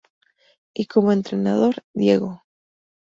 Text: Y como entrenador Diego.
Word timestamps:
Y 0.73 0.87
como 0.87 1.11
entrenador 1.11 1.83
Diego. 1.93 2.41